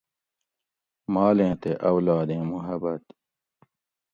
[1.13, 3.03] مالیں تے اولادیں محبت